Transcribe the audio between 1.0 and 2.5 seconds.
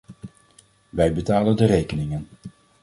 betalen de rekeningen.